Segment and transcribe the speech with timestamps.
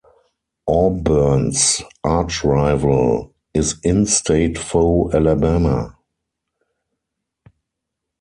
[0.65, 5.95] Auburn's archrival is in-state foe Alabama.